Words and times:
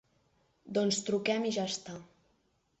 Doncs 0.77 1.03
truquem 1.11 1.47
i 1.53 1.53
ja 1.61 1.69
està. 1.75 2.01